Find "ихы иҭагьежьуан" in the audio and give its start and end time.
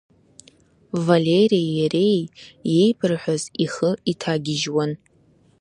3.63-4.91